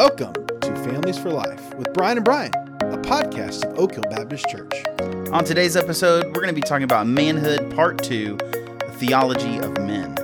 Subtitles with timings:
[0.00, 4.48] Welcome to Families for Life with Brian and Brian, a podcast of Oak Hill Baptist
[4.48, 4.72] Church.
[5.30, 9.76] On today's episode, we're going to be talking about manhood, part two, the theology of
[9.76, 10.14] men.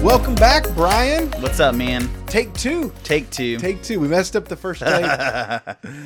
[0.00, 1.28] Welcome back, Brian.
[1.40, 2.08] What's up, man?
[2.26, 2.92] Take two.
[3.02, 3.58] Take two.
[3.58, 3.98] Take two.
[3.98, 5.02] We messed up the first take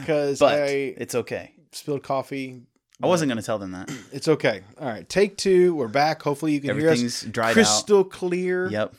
[0.00, 0.64] because but I
[0.96, 1.52] it's okay.
[1.72, 2.62] spilled coffee.
[3.02, 3.90] I wasn't going to tell them that.
[4.12, 4.62] It's okay.
[4.80, 5.74] All right, take two.
[5.74, 6.22] We're back.
[6.22, 6.98] Hopefully, you can hear us.
[6.98, 7.54] Everything's dried out.
[7.54, 8.68] crystal clear.
[8.70, 8.94] Yep.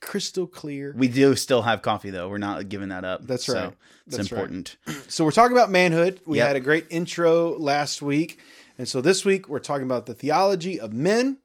[0.00, 0.92] Crystal clear.
[0.96, 2.28] We do still have coffee, though.
[2.28, 3.26] We're not giving that up.
[3.26, 3.72] That's So right.
[4.06, 4.38] it's That's right.
[4.40, 4.76] important.
[5.08, 6.20] So we're talking about manhood.
[6.26, 6.46] We Yep.
[6.48, 8.40] had a great intro last week,
[8.78, 11.38] and so this week we're talking about the theology of men.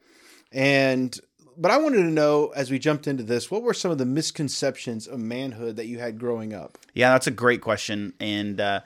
[0.52, 1.18] And
[1.58, 4.06] but I wanted to know as we jumped into this, what were some of the
[4.06, 6.78] misconceptions of manhood that you had growing up?
[6.96, 8.14] Yeah, that's a great question.
[8.20, 8.80] And uh,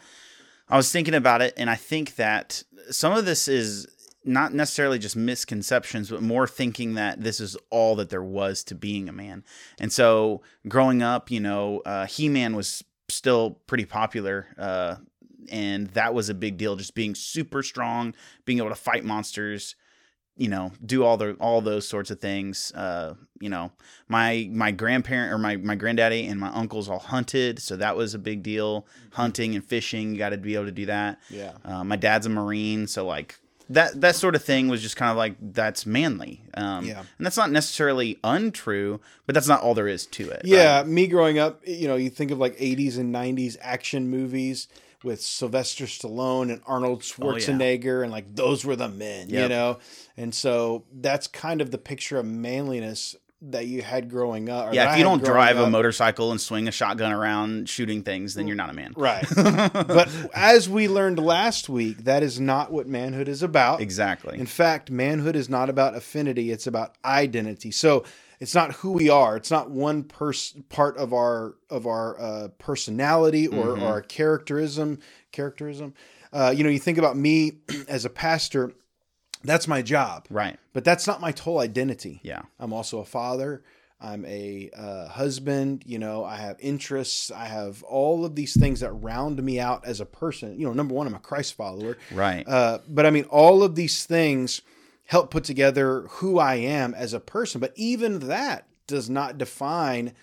[0.67, 3.88] I was thinking about it, and I think that some of this is
[4.23, 8.75] not necessarily just misconceptions, but more thinking that this is all that there was to
[8.75, 9.44] being a man.
[9.80, 14.47] And so growing up, you know, uh, He Man was still pretty popular.
[14.58, 14.95] Uh,
[15.52, 19.75] and that was a big deal, just being super strong, being able to fight monsters,
[20.38, 22.72] you know, do all the all those sorts of things.
[22.73, 23.72] Uh, you know,
[24.08, 28.14] my my grandparent or my my granddaddy and my uncles all hunted, so that was
[28.14, 28.86] a big deal.
[29.11, 31.19] Hunting and fishing, you got to be able to do that.
[31.30, 31.53] Yeah.
[31.63, 35.09] Uh, my dad's a marine, so like that that sort of thing was just kind
[35.09, 36.44] of like that's manly.
[36.53, 37.00] Um, Yeah.
[37.17, 40.41] and that's not necessarily untrue, but that's not all there is to it.
[40.44, 40.88] Yeah, right?
[40.88, 44.67] me growing up, you know, you think of like 80s and 90s action movies
[45.06, 49.78] with Sylvester Stallone and Arnold oh, Schwarzenegger, and like those were the men, you know?
[50.17, 53.16] And so that's kind of the picture of manliness
[53.52, 54.73] that you had growing up.
[54.73, 54.92] yeah.
[54.92, 58.56] If you don't drive a motorcycle and swing a shotgun around shooting things, then you're
[58.56, 58.94] not a man.
[58.95, 59.25] Right.
[59.36, 63.81] but as we learned last week, that is not what manhood is about.
[63.81, 64.40] Exactly.
[64.40, 67.72] In fact, manhood is not about affinity, it's about identity.
[67.72, 68.03] So
[68.40, 69.35] it's not who we are.
[69.38, 73.81] It's not one part of our of our uh, personality or, Mhm.
[73.81, 75.00] our characterism.
[75.31, 75.94] Characterism.
[76.34, 78.73] Uh, you know, you think about me as a pastor.
[79.44, 80.57] That's my job, right.
[80.73, 82.19] but that's not my whole identity.
[82.23, 82.41] Yeah.
[82.59, 83.62] I'm also a father.
[84.01, 85.84] I'm a uh, husband.
[85.85, 87.31] You know, I have interests.
[87.31, 90.59] I have all of these things that round me out as a person.
[90.59, 91.97] You know, number one, I'm a Christ follower.
[92.12, 92.46] Right.
[92.47, 94.62] Uh, but I mean, all of these things
[95.05, 97.61] help put together who I am as a person.
[97.61, 100.13] But even that does not define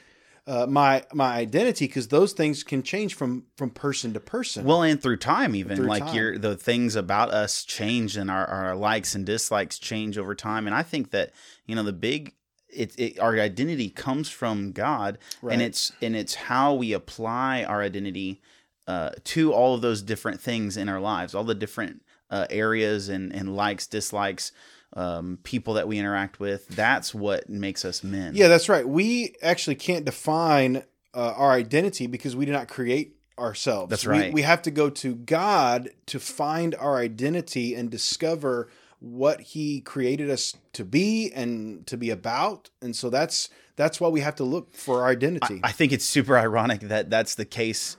[0.47, 4.65] uh, my my identity because those things can change from from person to person.
[4.65, 6.15] Well, and through time, even Through like time.
[6.17, 10.67] your the things about us change, and our, our likes and dislikes change over time.
[10.67, 11.31] And I think that
[11.67, 12.35] you know the big
[12.69, 15.53] it, it our identity comes from God, Right.
[15.53, 18.41] and it's and it's how we apply our identity
[18.89, 23.09] uh, to all of those different things in our lives, all the different uh, areas
[23.09, 24.51] and and likes, dislikes,
[24.95, 26.67] um, people that we interact with.
[26.69, 28.35] That's what makes us men.
[28.35, 28.89] yeah, that's right.
[28.89, 30.83] We actually can't define
[31.15, 33.91] uh, our identity because we do not create ourselves.
[33.91, 34.33] That's right.
[34.33, 38.69] We, have to go to God to find our identity and discover
[38.99, 42.71] what He created us to be and to be about.
[42.81, 45.61] And so that's that's why we have to look for our identity.
[45.63, 47.97] I think it's super ironic that that's the case.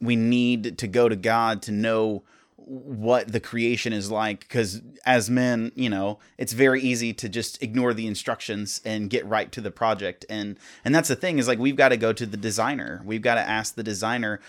[0.00, 2.24] We need to go to God to know
[2.66, 7.62] what the creation is like because as men, you know, it's very easy to just
[7.62, 10.24] ignore the instructions and get right to the project.
[10.28, 13.02] And and that's the thing is like we've got to go to the designer.
[13.04, 14.40] We've got to ask the designer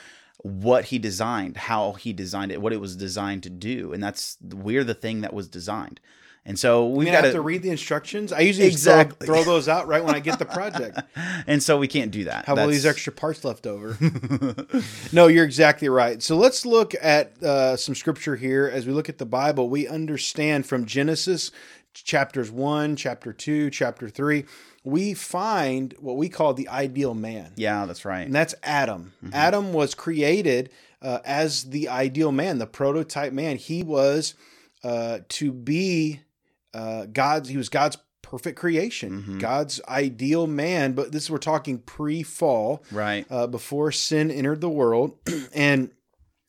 [0.44, 3.94] what he designed, how he designed it, what it was designed to do.
[3.94, 6.00] And that's we're the thing that was designed.
[6.44, 8.34] And so we've got have to read the instructions.
[8.34, 9.28] I usually just throw- Exactly.
[9.28, 11.00] throw, those out right when I get the project.
[11.47, 12.46] and so we can't do that.
[12.46, 13.96] Have all these extra parts left over.
[15.12, 16.22] no, you're exactly right.
[16.24, 18.69] So let's look at uh, some scripture here.
[18.74, 21.51] As we look at the Bible, we understand from Genesis
[21.94, 24.46] chapters 1, chapter 2, chapter 3,
[24.84, 27.51] we find what we call the ideal man.
[27.56, 28.25] Yeah, that's right.
[28.25, 29.13] And that's Adam.
[29.31, 33.57] Adam was created uh, as the ideal man, the prototype man.
[33.57, 34.33] He was
[34.83, 36.21] uh, to be
[36.73, 37.50] uh, God's.
[37.50, 39.39] He was God's perfect creation, Mhm.
[39.39, 40.94] God's ideal man.
[40.94, 43.25] But this we're talking pre-fall, Right.
[43.29, 45.18] uh, before sin entered the world,
[45.53, 45.89] and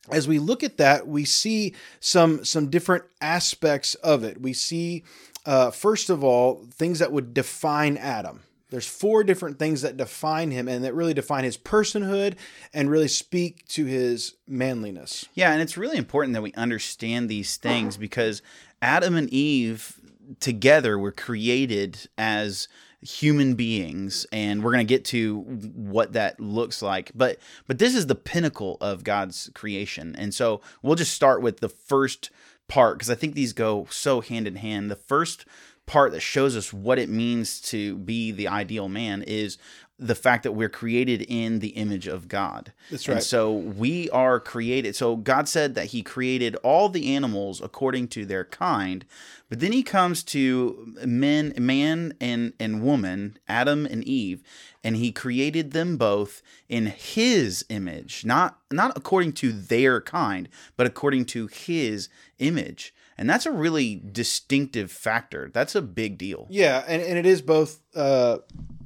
[0.09, 4.41] as we look at that, we see some some different aspects of it.
[4.41, 5.03] We see,
[5.45, 8.41] uh, first of all, things that would define Adam.
[8.69, 12.35] There's four different things that define him and that really define his personhood
[12.73, 15.25] and really speak to his manliness.
[15.35, 18.41] Yeah, and it's really important that we understand these things because
[18.81, 19.99] Adam and Eve
[20.39, 22.67] together we're created as
[23.01, 27.11] human beings and we're going to get to what that looks like.
[27.13, 27.37] But
[27.67, 30.15] but this is the pinnacle of god's creation.
[30.17, 32.29] And so we'll just start with the first
[32.69, 34.89] part because i think these go so hand in hand.
[34.89, 35.45] The first
[35.85, 39.57] part that shows us what it means to be the ideal man is
[39.99, 42.73] the fact that we're created in the image of God.
[42.89, 43.15] That's right.
[43.15, 44.95] And so we are created.
[44.95, 49.05] So God said that He created all the animals according to their kind,
[49.49, 54.41] but then He comes to men, man and and woman, Adam and Eve,
[54.83, 60.87] and He created them both in His image, not not according to their kind, but
[60.87, 62.09] according to His
[62.39, 62.93] image.
[63.17, 65.49] And that's a really distinctive factor.
[65.53, 66.47] That's a big deal.
[66.49, 68.39] Yeah, and, and it is both uh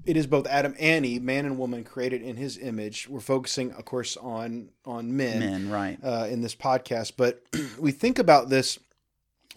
[0.05, 3.09] it is both Adam and Eve, man and woman created in his image.
[3.09, 5.99] We're focusing, of course, on on men, Men, right?
[6.03, 7.41] uh, in this podcast, but
[7.79, 8.79] we think about this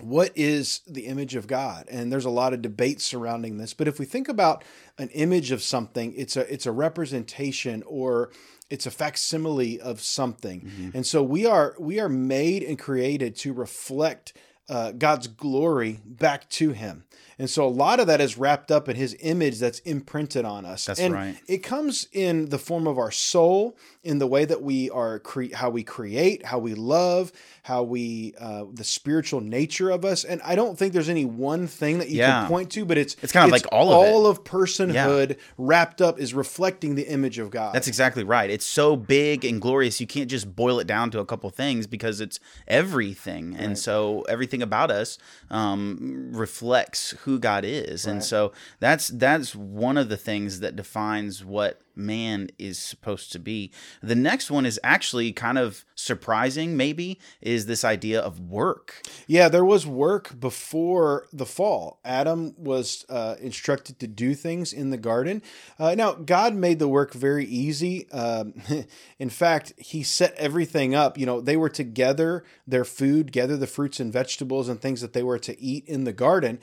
[0.03, 1.87] what is the image of God?
[1.91, 3.75] And there's a lot of debate surrounding this.
[3.75, 4.65] But if we think about
[4.99, 8.31] an image of something, it's a it's a representation or
[8.69, 10.93] it's a facsimile of something.
[10.95, 14.33] And so we are we are made and created to reflect
[14.71, 17.05] uh, God's glory back to Him.
[17.41, 20.67] And so a lot of that is wrapped up in His image that's imprinted on
[20.67, 20.85] us.
[20.85, 21.37] That's and right.
[21.49, 25.55] It comes in the form of our soul, in the way that we are cre-
[25.55, 27.33] how we create, how we love,
[27.63, 30.23] how we uh, the spiritual nature of us.
[30.25, 32.41] And I don't think there's any one thing that you Yeah.
[32.43, 34.11] can point to, but it's It's kind of like all of it.
[34.11, 37.75] all of personhood wrapped up is reflecting the image of God.
[37.75, 38.51] That's exactly right.
[38.51, 39.99] It's so big and glorious.
[39.99, 42.39] You can't just boil it down to a couple things because it's
[42.69, 43.57] everything.
[43.57, 45.17] And so everything about us
[45.51, 48.07] um, reflects who God is.
[48.07, 53.39] And so that's that's one of the things that defines what man is supposed to
[53.39, 53.71] be.
[54.03, 59.03] The next one is actually kind of surprising maybe is this idea of work.
[59.27, 62.01] Yeah, there was work before the fall.
[62.05, 65.43] Adam was uh, instructed to do things in the garden.
[65.79, 68.11] Uh, now, God made the work very easy.
[68.11, 68.55] Um,
[69.19, 71.19] in fact, He set everything up.
[71.19, 75.01] You know, they were to gather their food, gather the fruits and vegetables and things
[75.01, 76.59] that they were to eat in the garden.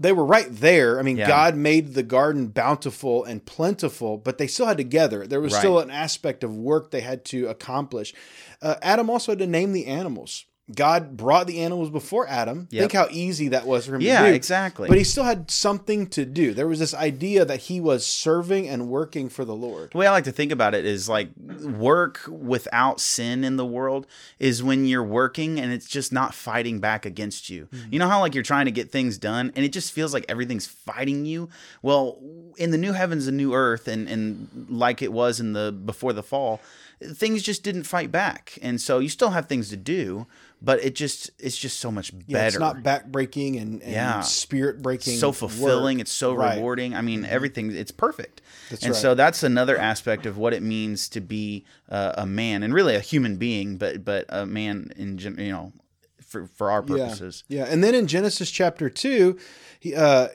[0.00, 0.98] They were right there.
[0.98, 1.28] I mean, Yeah.
[1.28, 5.26] God made the garden bountiful and plentiful, but they still had to gather.
[5.26, 5.58] There was Right.
[5.58, 8.14] still an aspect of work they had to accomplish.
[8.62, 10.46] Uh, Adam also had to name the animals.
[10.74, 12.68] God brought the animals before Adam.
[12.70, 12.80] Yep.
[12.80, 14.34] Think how easy that was for him Yeah, to do.
[14.34, 14.88] exactly.
[14.88, 16.54] But he still had something to do.
[16.54, 19.90] There was this idea that he was serving and working for the Lord.
[19.92, 23.66] The way I like to think about it is like work without sin in the
[23.66, 24.06] world
[24.38, 27.68] is when you're working and it's just not fighting back against you.
[27.70, 27.78] Hmm.
[27.92, 30.24] You know how like you're trying to get things done and it just feels like
[30.28, 31.48] everything's fighting you?
[31.82, 32.18] Well,
[32.56, 36.12] in the new heavens and new earth and and like it was in the before
[36.12, 36.60] the fall,
[37.02, 38.58] things just didn't fight back.
[38.62, 40.26] And so you still have things to do,
[40.60, 42.24] but it just it's just so much better.
[42.26, 44.20] Yeah, it's not backbreaking and, and Yeah.
[44.20, 45.16] spirit breaking.
[45.16, 46.00] so fulfilling.
[46.00, 46.56] It's so Right.
[46.56, 46.94] rewarding.
[46.94, 47.70] I mean, everything.
[47.74, 48.42] It's perfect.
[48.68, 49.00] That's and right.
[49.00, 52.94] so that's another aspect of what it means to be uh, a man, and really
[52.94, 55.72] a human being, but but a man in you know
[56.24, 57.44] for for our purposes.
[57.48, 57.72] Yeah, yeah.
[57.72, 59.38] And then in Genesis chapter two,
[59.80, 60.28] he, uh,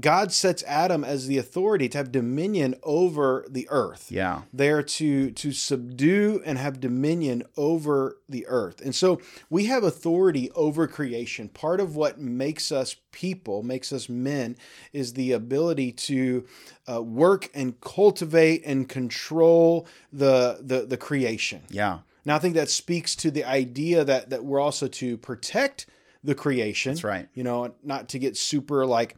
[0.00, 4.10] God sets Adam as the authority to have dominion over the earth.
[4.10, 4.42] Yeah.
[4.52, 8.80] They're to to subdue and have dominion over the earth.
[8.80, 9.20] And so
[9.50, 11.48] we have authority over creation.
[11.48, 14.56] Part of what makes us people, makes us men,
[14.92, 16.46] is the ability to
[16.90, 21.62] uh, work and cultivate and control the the, the creation.
[21.68, 22.00] Yeah.
[22.24, 25.86] Now I think that speaks to the idea that that we're also to protect
[26.24, 26.92] the creation.
[26.92, 27.28] That's right.
[27.34, 29.16] You know, not to get super like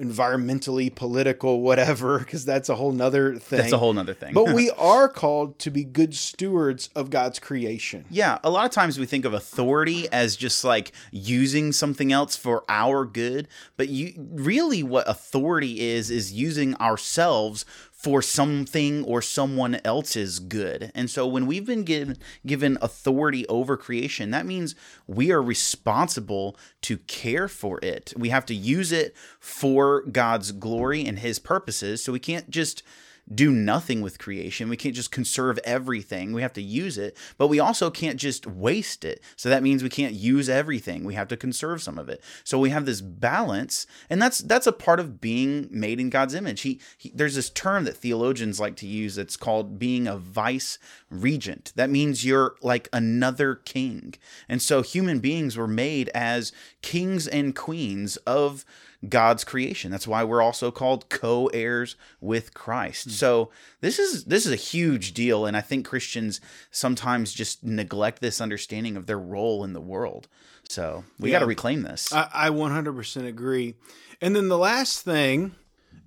[0.00, 3.58] environmentally political, whatever, because that's a whole nother thing.
[3.58, 4.34] That's a whole nother thing.
[4.34, 8.04] but we are called to be good stewards of God's creation.
[8.10, 12.36] Yeah, a lot of times we think of authority as just like using something else
[12.36, 17.64] for our good, but you really what authority is is using ourselves
[17.98, 20.92] for something or someone else's good.
[20.94, 24.76] And so when we've been given given authority over creation, that means
[25.08, 28.14] we are responsible to care for it.
[28.16, 32.02] We have to use it for God's glory and his purposes.
[32.02, 32.84] So we can't just
[33.32, 34.68] do nothing with creation.
[34.68, 36.32] We can't just conserve everything.
[36.32, 39.22] We have to use it, but we also can't just waste it.
[39.36, 41.04] So that means we can't use everything.
[41.04, 42.22] We have to conserve some of it.
[42.44, 46.34] So we have this balance, and that's that's a part of being made in God's
[46.34, 46.62] image.
[46.62, 50.78] He, he there's this term that theologians like to use that's called being a vice
[51.10, 51.72] regent.
[51.76, 54.14] That means you're like another king.
[54.48, 58.64] And so human beings were made as kings and queens of
[59.08, 59.90] God's creation.
[59.90, 63.04] That's why we're also called co-heirs with Christ.
[63.04, 63.10] Hmm.
[63.10, 63.50] So
[63.80, 66.40] this is this is a huge deal and I think Christians
[66.70, 70.28] sometimes just neglect this understanding of their role in the world.
[70.68, 72.12] So we got to reclaim this.
[72.12, 73.76] I, I 100% agree.
[74.20, 75.54] And then the last thing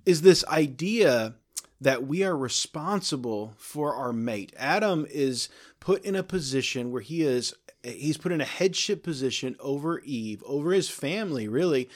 [0.06, 1.34] is this idea
[1.80, 4.52] that we are responsible for our mate.
[4.56, 5.48] Adam is
[5.80, 10.42] put in a position where he is he's put in a headship position over Eve,
[10.46, 11.88] over his family, really.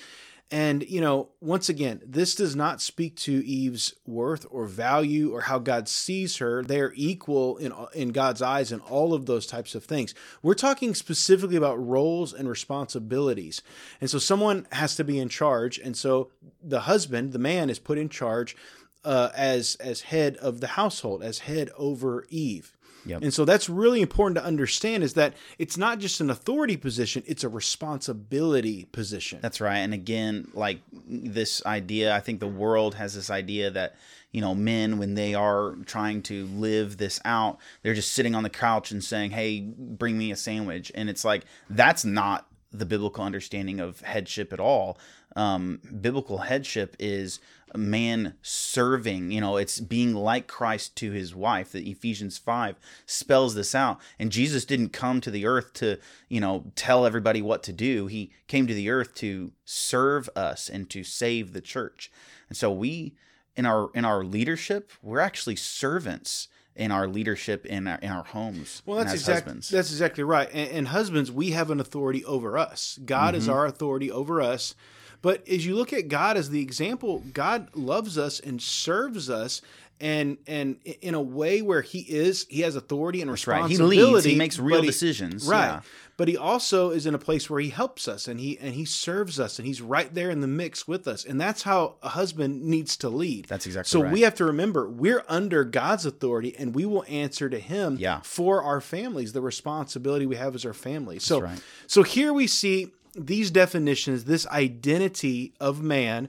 [0.49, 5.41] And, you know, once again, this does not speak to Eve's worth or value or
[5.41, 6.62] how God sees her.
[6.62, 10.15] They're equal in, in God's eyes and all of those types of things.
[10.43, 13.61] We're talking specifically about roles and responsibilities.
[14.00, 15.79] And so someone has to be in charge.
[15.79, 16.31] And so
[16.62, 18.57] the husband, the man, is put in charge
[19.05, 22.75] uh, as, as head of the household, as head over Eve.
[23.07, 23.23] Yep.
[23.23, 27.23] And so that's really important to understand is that it's not just an authority position,
[27.27, 29.39] it's a responsibility position.
[29.41, 29.79] That's right.
[29.79, 33.95] And again, like this idea, I think the world has this idea that,
[34.33, 38.43] you know, men, when they are trying to live this out, they're just sitting on
[38.43, 40.91] the couch and saying, hey, bring me a sandwich.
[40.95, 44.99] And it's like, that's not the biblical understanding of headship at all.
[45.37, 47.38] Um, biblical headship is
[47.73, 51.73] a man serving, you know, it's being like Christ to his wife.
[51.73, 54.00] That Ephesians 5 spells this out.
[54.19, 58.07] And Jesus didn't come to the earth to, you know, tell everybody what to do.
[58.07, 62.11] He came to the earth to serve us and to save the church.
[62.49, 63.14] And so we
[63.57, 68.25] in our in our leadership, we're actually servants in our leadership in our in our
[68.25, 68.83] homes.
[68.87, 70.49] Well, that's exactly that's exactly right.
[70.52, 72.99] And, and, husbands, we have an authority over us.
[73.05, 73.38] God mm-hmm.
[73.38, 74.75] is our authority over us.
[75.23, 79.62] But as you look at God as the example, God loves us and serves us
[80.00, 83.96] and and in a way where he is he has authority and responsibility.
[83.99, 84.06] Right.
[84.06, 85.49] He leads, he makes real he, decisions.
[85.49, 85.66] Right.
[85.66, 85.80] Yeah.
[86.18, 88.85] But he also is in a place where he helps us and he and he
[88.85, 91.25] serves us and he's right there in the mix with us.
[91.25, 93.46] And that's how a husband needs to lead.
[93.46, 94.12] That's exactly so right.
[94.12, 98.20] we have to remember we're under God's authority and we will answer to him yeah.
[98.23, 101.18] for our families, the responsibility we have as our family.
[101.18, 101.61] So right.
[101.87, 106.28] so here we see these definitions, this identity of man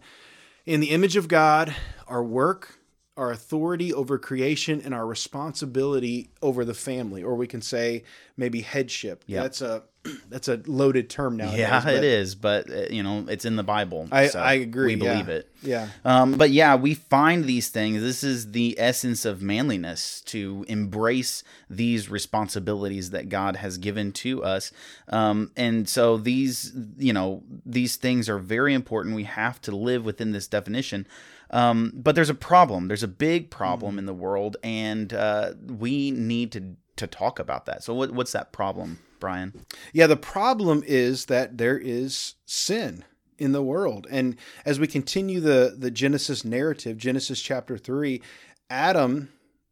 [0.65, 1.75] in the image of God,
[2.07, 2.76] our work,
[3.17, 8.03] our authority over creation, and our responsibility over the family, or we can say
[8.37, 9.23] maybe headship.
[9.27, 9.43] Yep.
[9.43, 9.83] That's a
[10.29, 11.51] that's a loaded term now.
[11.53, 14.07] Yeah, it is, but uh, you know, it's in the Bible.
[14.11, 14.95] I, so I agree.
[14.95, 15.35] We believe yeah.
[15.35, 15.51] it.
[15.61, 15.87] Yeah.
[16.05, 18.01] Um, but yeah, we find these things.
[18.01, 24.43] This is the essence of manliness to embrace these responsibilities that God has given to
[24.43, 24.71] us.
[25.09, 29.15] Um, and so these, you know, these things are very important.
[29.15, 31.07] We have to live within this definition.
[31.51, 32.87] Um, but there's a problem.
[32.87, 37.39] There's a big problem mm in the world, and uh, we need to to talk
[37.39, 37.83] about that.
[37.83, 38.99] So, what, what's that problem?
[39.19, 39.65] Brian?
[39.93, 43.03] Yeah, the problem is that there is sin
[43.37, 44.07] in the world.
[44.09, 44.35] And
[44.65, 48.21] as we continue the the Genesis narrative, Genesis chapter 3,
[48.69, 49.29] Adam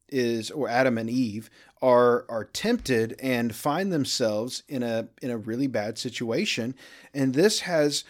[0.09, 1.49] is or Adam and Eve
[1.81, 6.75] are are tempted and find themselves in a in a really bad situation
[7.13, 8.03] and this has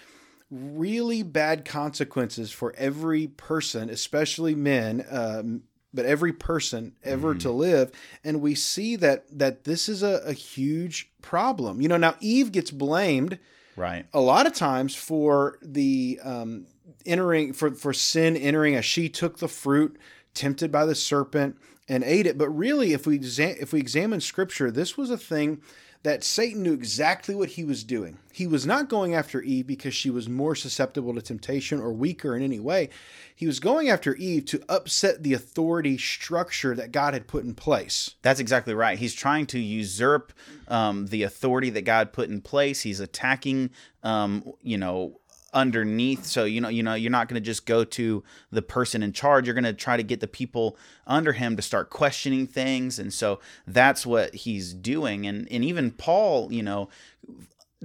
[0.52, 5.64] really bad consequences for every person especially men um,
[5.96, 7.40] but every person ever mm.
[7.40, 7.92] to live.
[8.24, 11.82] And we see that that this is a, a huge problem.
[11.82, 13.40] You know now eve gets blamed
[13.76, 14.06] right.
[14.14, 16.68] a lot of times for the um,
[17.06, 19.98] entering for for sin entering as she took the fruit
[20.34, 22.38] tempted by the serpent and ate it.
[22.38, 25.62] But really if we exa- if we examine scripture this was a thing
[26.06, 28.20] that Satan knew exactly what he was doing.
[28.32, 32.36] He was not going after Eve because she was more susceptible to temptation or weaker
[32.36, 32.92] in any way.
[33.36, 37.56] He was going after Eve to upset the authority structure that God had put in
[37.56, 38.12] place.
[38.22, 39.00] That's exactly right.
[39.00, 40.32] He's trying to usurp
[40.68, 42.82] um, the authority that God put in place.
[42.82, 43.72] He's attacking,
[44.04, 45.20] um, you know,
[45.56, 46.26] underneath.
[46.26, 49.14] So you know you know you're not going to just go to the person in
[49.14, 49.48] charge.
[49.48, 53.00] You're going to try to get the people under him to start questioning things.
[53.00, 55.26] And so that's what he's doing.
[55.26, 56.90] And and even Paul you know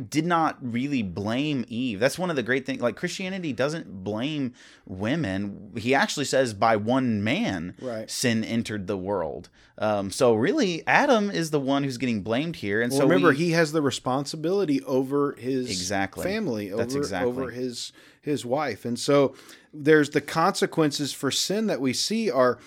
[0.09, 2.01] did not really blame Eve.
[2.01, 2.81] That's one of the great things.
[2.81, 4.55] Like Christianity doesn't blame
[4.87, 5.73] women.
[5.77, 8.11] He actually says by one man right.
[8.11, 9.49] sin entered the world.
[9.79, 12.83] Um, so really, Adam is the one who's getting blamed here.
[12.83, 17.03] And well, so remember, we, he has the responsibility over his exactly family, That's over
[17.03, 17.31] exactly.
[17.31, 17.93] over his
[18.23, 19.35] his wife, and so
[19.73, 22.59] there's the consequences for sin that we see are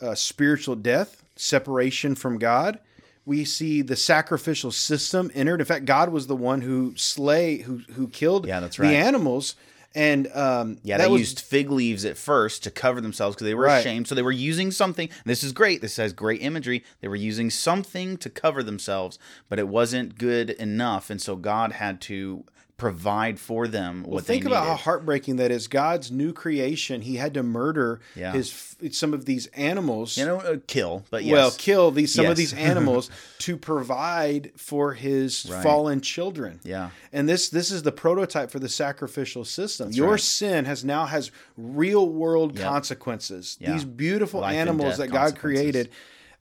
[0.00, 2.78] uh, spiritual death, separation from God
[3.26, 5.60] we see the sacrificial system entered.
[5.60, 8.88] In fact, God was the one who slay who who killed yeah, that's right.
[8.88, 9.56] the animals.
[9.96, 13.54] And um, yeah, they was, used fig leaves at first to cover themselves because they
[13.54, 13.78] were right.
[13.78, 14.08] ashamed.
[14.08, 15.08] So they were using something.
[15.24, 15.82] This is great.
[15.82, 16.82] This has great imagery.
[17.00, 21.72] They were using something to cover themselves, but it wasn't good enough, and so God
[21.72, 22.44] had to
[22.76, 25.68] provide for them what Well, they think about how heartbreaking that is.
[25.68, 27.02] God's new creation.
[27.02, 28.32] He had to murder Yeah.
[28.32, 30.16] his some of these animals.
[30.18, 34.50] you know uh, kill, but yes, Well, kill these some of these animals to provide
[34.56, 35.62] for his Right.
[35.62, 36.58] fallen children.
[36.64, 39.92] yeah, And this this is the prototype for the sacrificial system.
[39.92, 40.20] Your right.
[40.20, 42.68] sin has now has real world Yep.
[42.68, 43.56] consequences.
[43.60, 43.72] Yeah.
[43.72, 45.90] These beautiful Life animals that God created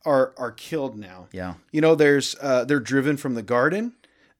[0.03, 1.27] are are killed now.
[1.31, 3.93] yeah, You know, there's uh, they're driven from the garden.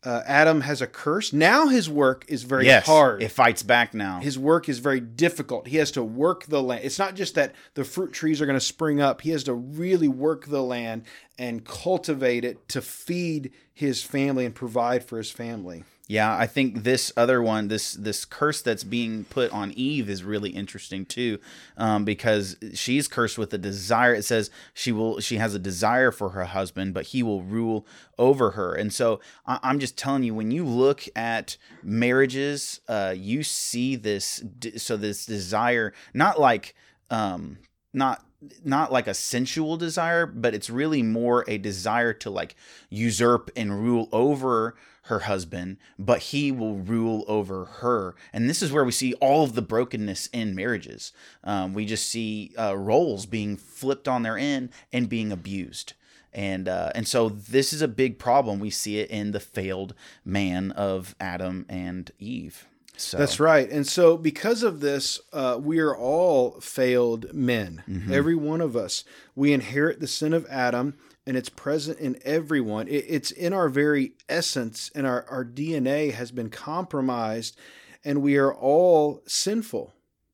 [0.06, 1.32] Uh, Adam has a curse.
[1.32, 3.24] Now his work is very yes, hard.
[3.24, 4.20] It fights back now.
[4.20, 5.68] his work is very difficult.
[5.68, 6.84] He has to work the land.
[6.84, 9.22] It's not just that the fruit trees are going to spring up.
[9.22, 11.04] He has to really work the land
[11.38, 15.84] and cultivate it to feed his family and provide for his family.
[16.10, 20.22] Yeah, I think this other one, this this curse that's being put on Eve, is
[20.22, 21.40] really interesting too,
[21.78, 24.14] um, because she's cursed with a desire.
[24.14, 27.88] It says she will, she has a desire for her husband, but he will rule
[28.18, 28.74] over her.
[28.74, 33.96] And so I, I'm just telling you, when you look at marriages, uh, you see
[33.96, 34.44] this.
[34.76, 36.76] So this desire, not like,
[37.10, 37.60] um,
[37.94, 38.26] not
[38.62, 42.58] not like a sensual desire, but it's really more a desire to like
[42.90, 48.16] usurp and rule over her husband, but he will rule over her.
[48.32, 51.12] And this is where we see all of the brokenness in marriages.
[51.44, 55.94] Um, we just see uh, roles being flipped on their end and being abused.
[56.34, 58.60] And uh, and so this is a big problem.
[58.60, 59.94] We see it in the failed
[60.26, 62.66] man of Adam and Eve.
[62.96, 63.70] So That's right.
[63.70, 67.84] And so, because of this, uh, we are all failed men.
[68.12, 69.04] Every one of us.
[69.36, 72.88] We inherit the sin of Adam, and it's present in everyone.
[72.88, 77.58] It, it's in our very essence, and our, our DNA has been compromised,
[78.04, 79.94] and we are all sinful.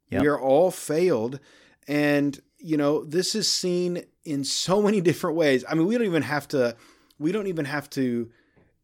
[0.09, 0.21] Yep.
[0.21, 1.39] We are all failed.
[1.87, 5.63] And, you know, this is seen in so many different ways.
[5.69, 6.75] I mean, we don't even have to.
[7.19, 8.31] We don't even have to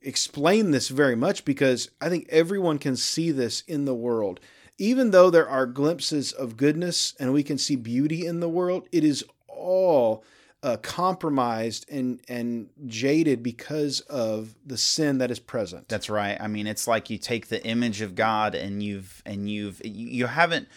[0.02, 4.40] explain this very much because I think everyone can see this in the world.
[4.78, 8.90] Even though there are glimpses of goodness and we can see beauty in the world,
[8.92, 10.24] it is all
[10.66, 15.88] uh, compromised and and jaded because of the sin that is present.
[15.88, 16.42] That's right.
[16.42, 20.08] I mean, it's like you take the image of God and you've and you've you,
[20.08, 20.68] you haven't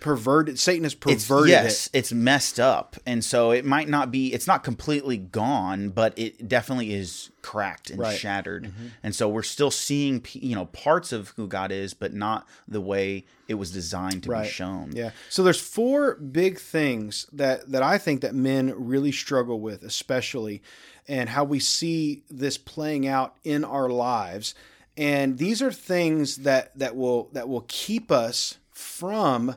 [0.00, 0.58] perverted.
[0.58, 1.98] Satan has it's, perverted yes, it.
[1.98, 4.32] it's messed up, and so it might not be.
[4.32, 8.18] It's not completely gone, but it definitely is cracked and Right.
[8.18, 8.64] shattered.
[8.64, 8.86] Mm-hmm.
[9.02, 12.80] And so we're still seeing, you know, parts of who God is, but not the
[12.80, 14.42] way it was designed to Right.
[14.44, 14.92] be shown.
[14.94, 15.10] Yeah.
[15.30, 20.62] So there's four big things that that I think that men really struggle with, especially,
[21.06, 24.54] and how we see this playing out in our lives.
[24.96, 29.56] And these are things that that will that will keep us from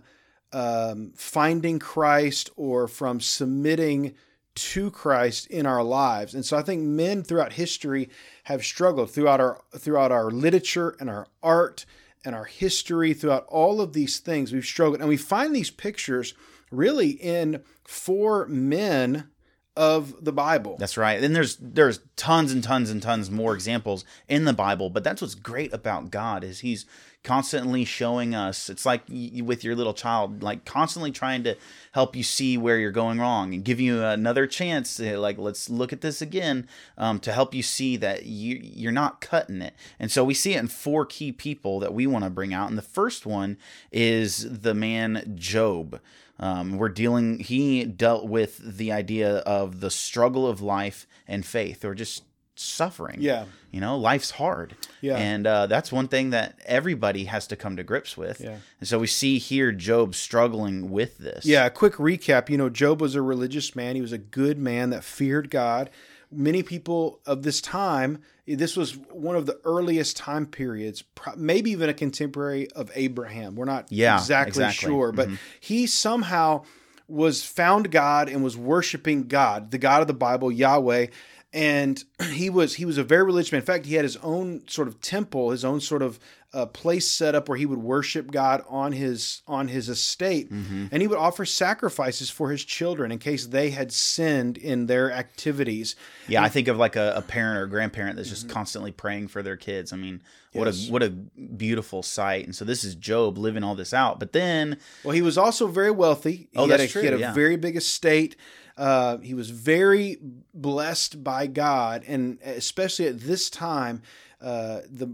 [0.53, 4.13] um, finding Christ or from submitting
[4.53, 6.33] to Christ in our lives.
[6.33, 8.09] And so I think men throughout history
[8.43, 11.85] have struggled throughout our throughout our literature and our art
[12.25, 16.33] and our history throughout all of these things we've struggled and we find these pictures
[16.69, 19.29] really in four men
[19.77, 20.75] of the Bible.
[20.77, 21.23] That's right.
[21.23, 25.21] And there's there's tons and tons and tons more examples in the Bible, but that's
[25.21, 26.85] what's great about God is he's
[27.23, 28.69] constantly showing us.
[28.69, 31.55] It's like y- with your little child, like constantly trying to
[31.93, 35.69] help you see where you're going wrong and give you another chance to like let's
[35.69, 39.73] look at this again um, to help you see that you you're not cutting it.
[39.99, 42.69] And so we see it in four key people that we want to bring out.
[42.69, 43.57] And the first one
[43.91, 46.01] is the man Job.
[46.41, 47.39] Um, we're dealing.
[47.39, 52.23] He dealt with the idea of the struggle of life and faith, or just
[52.55, 53.17] suffering.
[53.21, 53.45] Yeah.
[53.71, 54.75] you know, life's hard.
[55.01, 55.17] Yeah.
[55.17, 58.41] and uh, that's one thing that everybody has to come to grips with.
[58.41, 58.57] Yeah.
[58.79, 61.45] and so we see here Job struggling with this.
[61.45, 62.49] Yeah, a quick recap.
[62.49, 63.95] You know, Job was a religious man.
[63.95, 65.89] He was a good man that feared God.
[66.31, 71.03] Many people of this time, this was one of the earliest time periods,
[71.35, 73.55] maybe even a contemporary of Abraham.
[73.55, 74.87] We're not Yeah, exactly, exactly.
[74.87, 75.35] sure, but mm-hmm.
[75.59, 76.63] he somehow
[77.07, 81.07] was found God and was worshiping God, the God of the Bible, Yahweh.
[81.53, 83.59] And he was he was a very religious man.
[83.61, 86.19] In fact, he had his own sort of temple, his own sort of
[86.53, 91.01] uh, place set up where he would worship God on his on his estate, and
[91.01, 95.95] he would offer sacrifices for his children in case they had sinned in their activities.
[96.27, 96.43] yeah.
[96.43, 99.41] I think of like a, a parent or a grandparent that's just constantly praying for
[99.41, 99.93] their kids.
[99.93, 100.21] I mean,
[100.53, 100.77] what Mm-hmm.
[100.79, 100.89] Yes.
[100.89, 102.45] a what a beautiful sight.
[102.45, 104.19] And so this is Job living all this out.
[104.19, 106.49] But then, Well, he was also very wealthy.
[106.55, 107.33] Oh, he had that's a, He had a yeah.
[107.33, 108.35] very big estate.
[108.77, 110.17] Uh, he was very
[110.53, 114.01] blessed by God, and especially at this time,
[114.41, 115.13] uh, the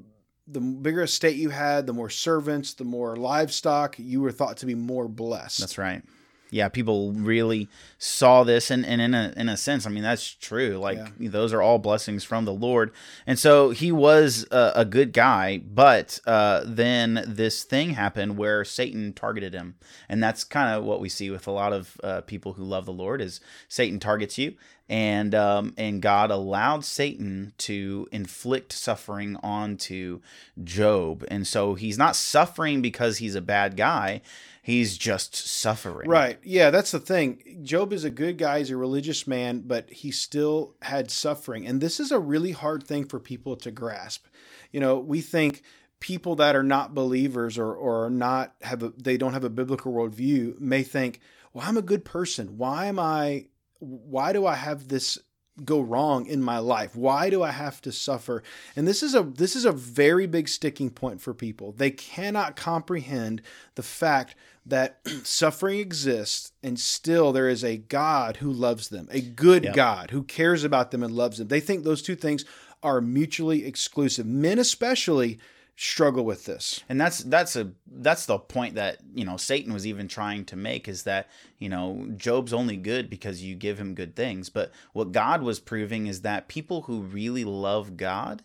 [0.50, 4.66] the bigger estate you had, the more servants, the more livestock, you were thought to
[4.66, 5.60] be more blessed.
[5.60, 6.02] that's right.
[6.50, 10.34] Yeah, people really saw this, and, and in a in a sense, I mean that's
[10.34, 10.78] true.
[10.78, 11.30] Like Yeah.
[11.30, 12.92] those are all blessings from the Lord,
[13.26, 15.58] and so he was a, a good guy.
[15.58, 19.76] But uh, then this thing happened where Satan targeted him,
[20.08, 22.86] and that's kind of what we see with a lot of uh, people who love
[22.86, 24.56] the Lord is Satan targets you,
[24.90, 30.22] and um, and God allowed Satan to inflict suffering onto
[30.64, 34.22] Job, and so he's not suffering because he's a bad guy.
[34.62, 36.10] He's just suffering.
[36.10, 36.40] Right.
[36.44, 37.62] Yeah, that's the thing.
[37.64, 41.66] Job is a good guy, he's a religious man, but he still had suffering.
[41.66, 44.26] And this is a really hard thing for people to grasp.
[44.74, 45.64] You know, we think
[46.02, 49.94] people that are not believers or or not have a they don't have a biblical
[49.94, 51.22] worldview may think,
[51.54, 52.58] well, I'm a good person.
[52.58, 53.48] Why am I
[53.80, 55.18] why do I have this
[55.66, 56.96] go wrong in my life?
[56.96, 58.44] Why do I have to suffer?
[58.76, 61.72] And this is a this is a very big sticking point for people.
[61.72, 63.42] They cannot comprehend
[63.76, 64.36] the fact
[64.66, 69.76] that suffering exists and still there is a God who loves them, a good Yep.
[69.76, 71.48] God who cares about them and loves them.
[71.48, 72.46] They think those two things
[72.84, 74.26] are mutually exclusive.
[74.26, 75.40] Men especially
[75.78, 76.84] struggle with this.
[76.90, 80.56] and that's that's a that's the point that you know Satan was even trying to
[80.56, 84.72] make is that you know Job's only good because you give him good things but
[84.94, 88.44] what God was proving is that people who really love God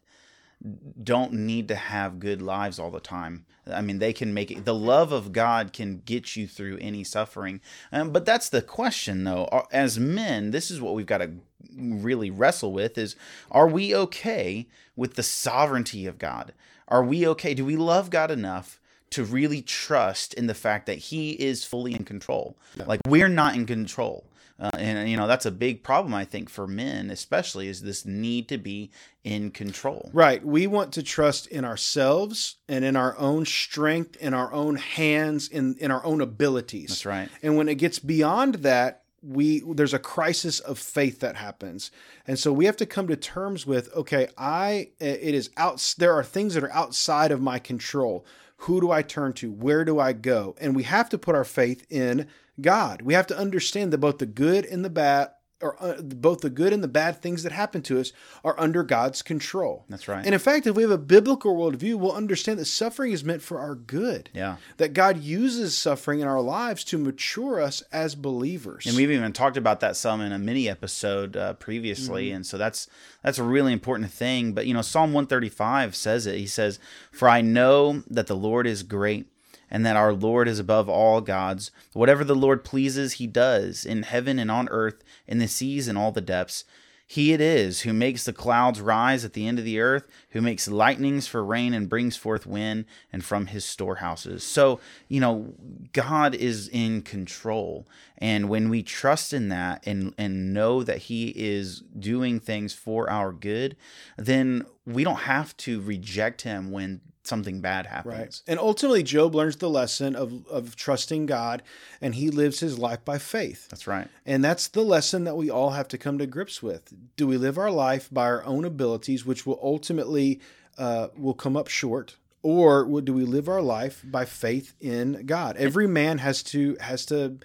[1.03, 3.47] don't need to have good lives all the time.
[3.66, 4.64] I mean, they can make it.
[4.64, 7.61] The love of God can get you through any suffering.
[7.90, 9.66] Um, but that's the question, though.
[9.73, 11.33] As men, this is what we've got to
[11.77, 13.16] really wrestle with: is
[13.51, 16.53] Are we okay with the sovereignty of God?
[16.88, 17.55] Are we okay?
[17.55, 18.79] Do we love God enough?
[19.11, 22.57] To really trust in the fact that He is fully in control.
[22.87, 24.25] Like, we're not in control.
[24.59, 28.07] Uh, and, you know, that's a big problem, I think, for men, especially, is this
[28.07, 28.90] need to be
[29.23, 30.09] in control.
[30.14, 30.42] Right.
[30.42, 35.49] We want to trust in ourselves and in our own strength, in our own hands,
[35.49, 36.88] in, in our own abilities.
[36.88, 37.29] That's right.
[37.42, 41.91] And when it gets beyond that, we there's a crisis of faith that happens.
[42.27, 46.15] And so we have to come to terms with, okay, I it is out there
[46.15, 48.27] are things that are outside of my control.
[48.59, 49.51] Who do I turn to?
[49.51, 50.55] Where do I go?
[50.61, 52.29] And we have to put our faith in
[52.61, 53.03] God.
[53.03, 55.31] We have to understand that both the good and the bad
[55.62, 58.12] or uh, both the good and the bad things that happen to us
[58.44, 59.85] are under God's control.
[59.88, 60.25] That's right.
[60.25, 63.42] And in fact, if we have a biblical worldview, we'll understand that suffering is meant
[63.42, 64.31] for our good.
[64.35, 64.57] Yeah.
[64.77, 68.87] That God uses suffering in our lives to mature us as believers.
[68.87, 72.59] And we've even talked about that some in a mini episode uh, previously, and so
[72.59, 72.88] that's
[73.22, 74.53] that's a really important thing.
[74.53, 76.38] But you know, Psalm one thirty five says it.
[76.38, 76.79] He says,
[77.11, 79.27] "For I know that the Lord is great,
[79.73, 81.73] and that our Lord is above all gods.
[81.95, 85.99] Whatever the Lord pleases, He does in heaven and on earth, in the seas and
[85.99, 86.65] all the depths."
[87.13, 90.41] He it is who makes the clouds rise at the end of the earth, who
[90.41, 94.43] makes lightnings for rain and brings forth wind and from his storehouses.
[94.43, 95.53] So, you know,
[95.93, 97.87] God is in control.
[98.17, 103.11] And when we trust in that and, and know that he is doing things for
[103.11, 103.77] our good,
[104.17, 108.15] then we don't have to reject him when something bad happens.
[108.15, 108.43] Right.
[108.47, 111.63] And ultimately, Job learns the lesson of, of trusting God
[112.01, 113.69] and he lives his life by faith.
[113.69, 114.09] That's right.
[114.27, 116.93] And that's the lesson that we all have to come to grips with.
[117.17, 120.41] Do we live our life by our own abilities, which will ultimately
[120.79, 125.57] uh, will come up short, or do we live our life by faith in God?
[125.57, 127.39] Every man has to has to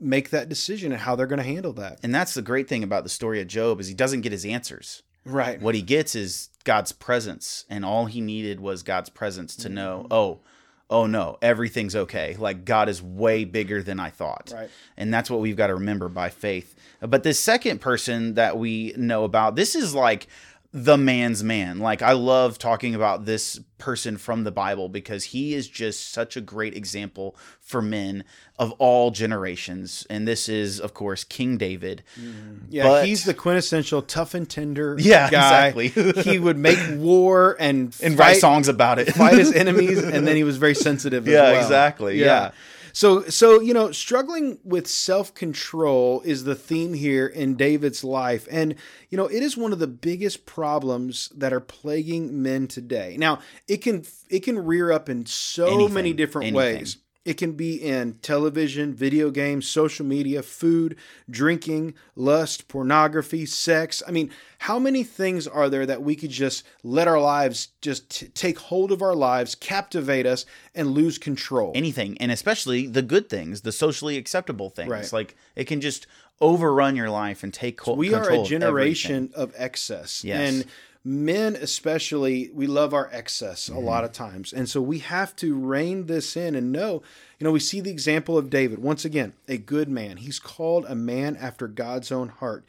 [0.00, 2.00] make that decision and how they're going to handle that.
[2.02, 4.44] And that's the great thing about the story of Job is he doesn't get his
[4.44, 5.02] answers.
[5.24, 5.60] Right.
[5.60, 10.00] What he gets is God's presence, and all he needed was God's presence to know,
[10.00, 10.12] mm-hmm.
[10.12, 10.40] oh,
[10.90, 12.36] oh no, everything's okay.
[12.38, 14.52] Like God is way bigger than I thought.
[14.54, 14.70] Right.
[14.96, 16.74] And that's what we've got to remember by faith.
[17.00, 20.28] But this second person that we know about, this is like
[20.74, 21.78] the man's man.
[21.80, 26.36] Like I love talking about this person from the Bible because he is just such
[26.36, 28.24] a great example for men
[28.58, 30.06] of all generations.
[30.08, 32.02] And this is, of course, King David.
[32.18, 32.60] Mm.
[32.70, 35.66] Yeah, But- he's the quintessential tough and tender Yeah, guy.
[35.68, 35.88] exactly.
[36.22, 39.12] he would make war and And fight, write songs about it.
[39.14, 41.26] fight his enemies, and then he was very sensitive.
[41.28, 41.60] as Yeah, well.
[41.62, 42.52] exactly, yeah.
[42.92, 48.46] So, so you know, struggling with self control is the theme here in David's life,
[48.50, 48.74] and
[49.08, 53.16] you know, it is one of the biggest problems that are plaguing men today.
[53.18, 56.78] Now, it can it can rear up in so Anything, many different anything.
[56.78, 56.96] ways.
[57.24, 60.96] It can be in television, video games, social media, food,
[61.30, 64.02] drinking, lust, pornography, sex.
[64.06, 68.10] I mean, how many things are there that we could just let our lives just
[68.10, 71.72] t- take hold of our lives, captivate us, and lose control?
[71.76, 75.12] anything and especially the good things the socially acceptable things Right.
[75.12, 76.06] like it can just
[76.40, 78.40] overrun your life and take co- we control.
[78.40, 79.42] are a generation everything.
[79.42, 80.40] of excess Yes.
[80.62, 80.64] and
[81.04, 84.52] men especially we love our excess a lot of times.
[84.52, 87.02] And so we have to rein this in and know
[87.38, 88.78] you know we see the example of david.
[88.78, 90.18] Once again a good man.
[90.18, 92.64] He's called a man after god's own heart.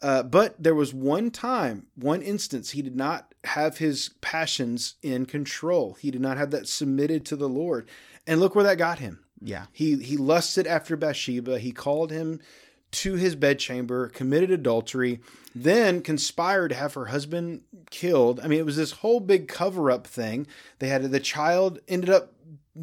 [0.00, 5.24] Uh, but there was one time one instance he did not have his passions in
[5.24, 5.94] control.
[5.94, 7.88] He did not have that submitted to the lord.
[8.26, 9.24] And look where that got him.
[9.40, 9.66] Yeah.
[9.72, 11.58] he he lusted after Bathsheba.
[11.58, 12.40] He called him
[12.90, 15.20] to his bedchamber, committed adultery,
[15.54, 18.40] then conspired to have her husband killed.
[18.40, 20.46] I mean, it was this whole big cover up thing.
[20.78, 22.32] They had the child ended up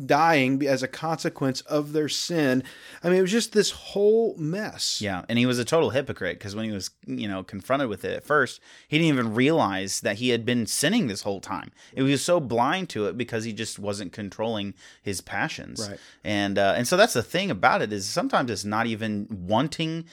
[0.06, 2.64] dying as a consequence of their sin.
[3.04, 5.02] I mean, it was just this whole mess.
[5.02, 8.04] Yeah, and he was a total hypocrite because when he was, you know, confronted with
[8.06, 11.72] it at first, he didn't even realize that he had been sinning this whole time.
[11.94, 15.88] He was so blind to it because he just wasn't controlling his passions.
[15.90, 16.00] Right.
[16.24, 20.06] And uh, and so that's the thing about it is sometimes it's not even wanting.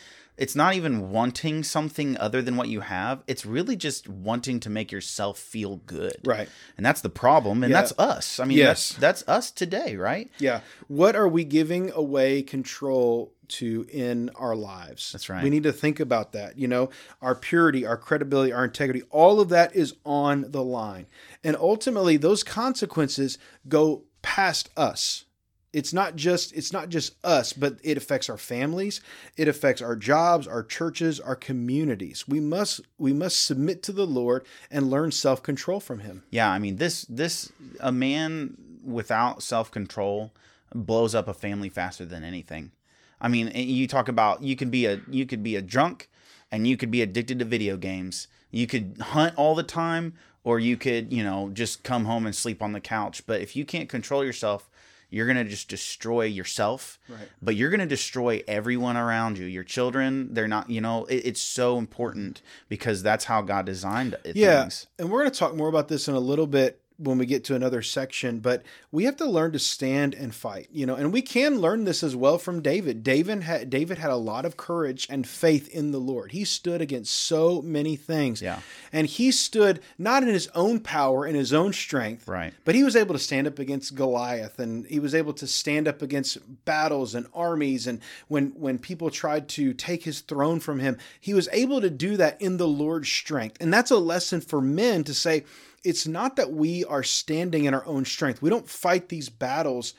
[0.43, 3.23] It's not even wanting something other than what you have.
[3.29, 6.17] It's really just wanting to make yourself feel good.
[6.25, 6.49] Right.
[6.77, 7.63] And that's the problem.
[7.63, 7.81] And Yeah.
[7.81, 8.41] that's us.
[8.41, 8.89] I mean, Yes.
[8.99, 10.33] that's that's us today, right?
[10.41, 10.63] Yeah.
[10.89, 15.13] What are we giving away control to in our lives?
[15.13, 15.45] That's right.
[15.45, 16.59] We need to think about that.
[16.59, 21.07] You know, our purity, our credibility, our integrity, all of that is on the line.
[21.45, 25.25] And ultimately those consequences go past us.
[25.73, 29.01] It's not just it's not just us, but it affects our families,
[29.37, 32.29] it affects our jobs, our churches, our communities.
[32.29, 36.25] We must we must submit to the Lord and learn self-control from him.
[36.31, 40.33] Yeah, I mean this this a man without self-control
[40.75, 42.73] blows up a family faster than anything.
[43.21, 46.11] I mean, eh, you talk about you could be a you could be a drunk
[46.51, 48.29] and you could be addicted to video games.
[48.51, 52.35] You could hunt all the time or you could, you know, just come home and
[52.35, 53.27] sleep on the couch.
[53.27, 54.69] But if you can't control yourself,
[55.13, 56.99] you're going to just destroy yourself.
[57.09, 57.29] Right.
[57.43, 59.45] But you're going to destroy everyone around you.
[59.45, 64.17] Your children, they're not, you know, it, it's so important because that's how God designed
[64.25, 64.37] it.
[64.37, 64.87] Yeah, things.
[64.99, 67.45] and we're going to talk more about this in a little bit when we get
[67.45, 71.13] to another section, but we have to learn to stand and fight, you know, and
[71.13, 73.03] we can learn this as well from David.
[73.03, 76.33] David had David had a lot of courage and faith in the Lord.
[76.33, 78.41] He stood against so many things.
[78.41, 78.61] Yeah.
[78.93, 82.53] And he stood not in his own power and his own strength, Right.
[82.65, 85.89] but he was able to stand up against Goliath and he was able to stand
[85.89, 90.79] up against battles and armies and when when people tried to take his throne from
[90.79, 93.57] him, he was able to do that in the Lord's strength.
[93.61, 95.45] And that's a lesson for men to say
[95.85, 98.43] it's not that we are standing in our own strength.
[98.43, 99.95] We don't fight these battles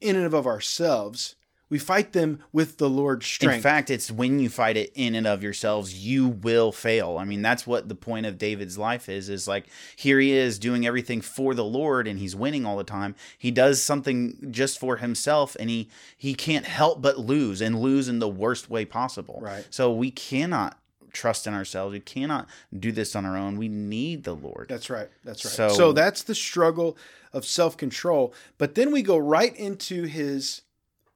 [0.00, 1.34] in and of ourselves.
[1.70, 3.56] We fight them with the Lord's strength.
[3.56, 7.18] In fact, it's when you fight it in and of yourselves, you will fail.
[7.18, 9.28] I mean, that's what the point of David's life is.
[9.28, 12.84] Is like here he is doing everything for the Lord, and he's winning all the
[12.84, 13.14] time.
[13.36, 18.08] He does something just for himself, and he he can't help but lose and lose
[18.08, 19.38] in the worst way possible.
[19.42, 19.66] Right.
[19.68, 20.78] So we cannot
[21.12, 21.92] trust in ourselves.
[21.92, 23.56] We cannot do this on our own.
[23.56, 24.66] We need the Lord.
[24.68, 25.08] That's right.
[25.24, 25.52] That's right.
[25.54, 26.96] So- So, that's the struggle
[27.32, 28.32] of self-control.
[28.58, 30.62] But then we go right into his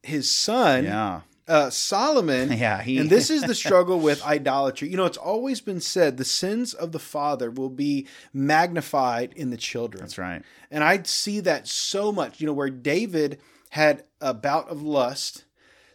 [0.05, 1.21] his son, yeah.
[1.47, 2.51] uh, Solomon.
[2.59, 2.83] Yeah.
[2.83, 4.89] He, And this is the struggle with idolatry.
[4.89, 8.09] You know, it's always been said the sins of the father will be
[8.57, 10.01] magnified in the children.
[10.03, 10.43] that's right.
[10.71, 15.45] And I see that so much, you know, where David had a bout of lust.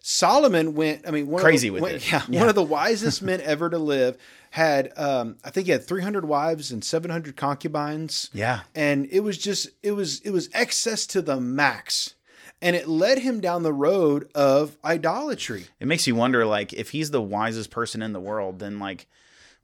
[0.09, 2.09] Solomon went, I mean, one Crazy of the, with went- it.
[2.11, 2.39] Yeah, Yeah.
[2.39, 4.17] one of the wisest men ever to live
[4.51, 8.29] had, um, I think he had 300 wives and 700 concubines.
[8.33, 8.61] Yeah.
[8.73, 12.15] And it was just, it was, it was excess to the max.
[12.61, 15.65] And it led him down the road of idolatry.
[15.81, 19.07] It makes you wonder, like, if he's the wisest person in the world, then like,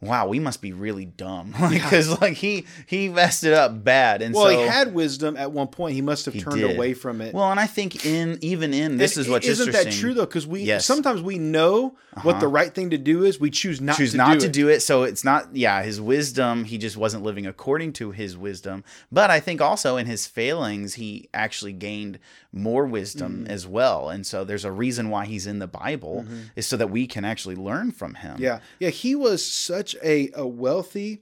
[0.05, 4.33] wow, we must be really dumb, because like he he messed it up bad, and
[4.35, 5.95] Well, so he had wisdom at one point.
[5.95, 6.75] He must have turned did.
[6.75, 7.33] away from it.
[7.33, 10.25] Well, and I think in even in this And is what's isn't that true though?
[10.25, 10.85] Because we Yes.
[10.85, 12.47] sometimes we know what the uh-huh.
[12.47, 13.39] right thing to do is.
[13.39, 14.53] We choose not choose to not do to it.
[14.53, 14.81] do it.
[14.81, 18.83] So it's not, yeah, his wisdom, he just wasn't living according to his wisdom.
[19.11, 22.19] But I think also in his failings, he actually gained
[22.53, 23.51] more wisdom Mm-hmm.
[23.51, 24.09] as well.
[24.09, 27.25] And so there's a reason why he's in the Bible is so that we can
[27.25, 28.37] actually learn from him.
[28.39, 28.89] Yeah, yeah.
[28.89, 31.21] He was such a, a wealthy.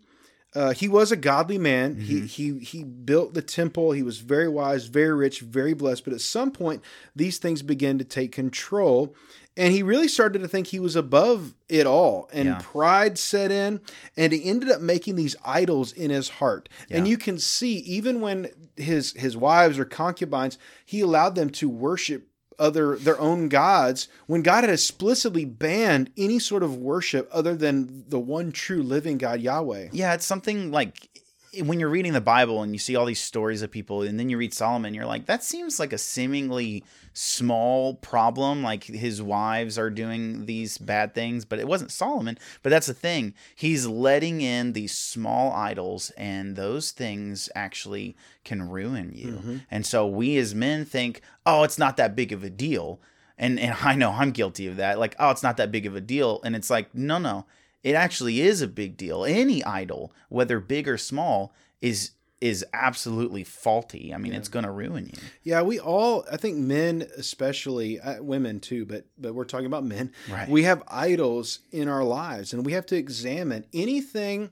[0.54, 1.96] Uh, he was a godly man.
[1.96, 2.02] Mm-hmm.
[2.04, 3.94] He he he built the temple.
[3.94, 6.04] He was very wise, very rich, very blessed.
[6.04, 6.84] But at some point,
[7.16, 9.16] these things began to take control,
[9.58, 12.30] and he really started to think he was above it all.
[12.34, 12.60] And Yeah.
[12.62, 13.82] pride set in,
[14.16, 16.70] and he ended up making these idols in his heart.
[16.90, 21.70] And you can see even when his his wives or concubines, he allowed them to
[21.70, 22.28] worship
[22.60, 28.06] other their own gods when God had explicitly banned any sort of worship other than
[28.08, 29.90] the one true living God Yahweh.
[29.92, 31.10] Yeah, it's something like
[31.60, 34.30] when you're reading the Bible and you see all these stories of people, and then
[34.30, 36.84] you read Solomon, you're like, that seems like a seemingly
[37.14, 38.64] small problem.
[38.64, 42.38] Like his wives are doing these bad things, but it wasn't Solomon.
[42.64, 43.34] But that's the thing.
[43.54, 49.34] He's letting in these small idols, and those things actually can ruin you.
[49.34, 49.58] Mm-hmm.
[49.70, 53.02] And so we as men think, oh, it's not that big of a deal.
[53.38, 55.00] And, and I know I'm guilty of that.
[55.00, 56.40] Like, oh, it's not that big of a deal.
[56.46, 57.46] And it's like, no, no,
[57.84, 59.26] it actually is a big deal.
[59.26, 64.12] Any idol, whether big or small, is is absolutely faulty.
[64.12, 65.22] I mean, it's going to ruin you.
[65.44, 66.26] Yeah, we all.
[66.32, 70.12] I think men, especially uh, women too, but but we're talking about men.
[70.30, 70.50] Right.
[70.50, 74.50] We have idols in our lives, and we have to examine anything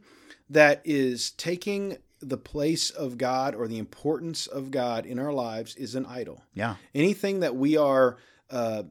[0.52, 5.76] that is taking the place of God or the importance of God in our lives
[5.76, 6.44] is an idol.
[6.54, 6.76] Yeah.
[6.94, 8.18] Anything that we are,
[8.50, 8.84] uh,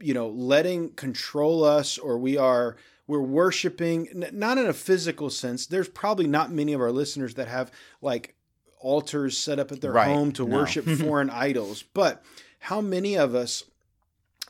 [0.00, 5.30] you know, letting control us, or we are we're worshiping, n- not in a physical
[5.30, 5.66] sense.
[5.66, 7.70] There's probably not many of our listeners that have
[8.02, 8.34] like
[8.78, 10.08] altars set up at their Right.
[10.08, 10.56] home to No.
[10.56, 11.82] worship foreign idols.
[11.94, 12.22] But
[12.60, 13.64] how many of us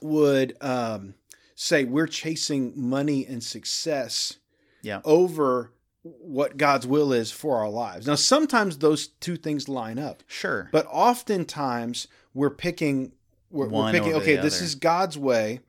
[0.01, 1.15] would um,
[1.55, 4.35] say we're chasing money and success
[4.83, 5.01] Yeah.
[5.05, 8.07] over what God's will is for our lives?
[8.07, 10.69] Now, sometimes those two things line up, Sure.
[10.73, 13.13] but oftentimes we're picking
[13.51, 15.61] we're, we're picking okay this is god's way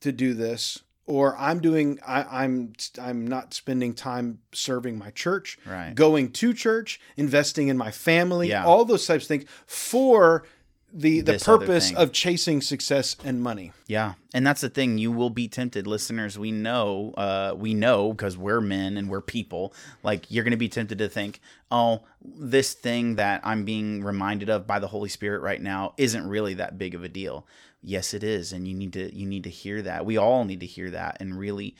[0.00, 5.58] to do this or i'm doing I, i'm i'm not spending time serving my church
[5.66, 5.94] Right.
[5.94, 8.64] going to church investing in my family Yeah.
[8.64, 10.44] all those types of things for
[10.92, 14.98] the the This purpose of chasing success and money Yeah, and that's the thing.
[14.98, 16.36] You will be tempted, listeners.
[16.36, 19.72] We know, uh, we know because we're men and we're people.
[20.02, 24.50] Like you're going to be tempted to think, "Oh, this thing that I'm being reminded
[24.50, 27.46] of by the Holy Spirit right now isn't really that big of a deal."
[27.82, 30.04] Yes, it is, and you need to you need to hear that.
[30.04, 31.76] We all need to hear that and really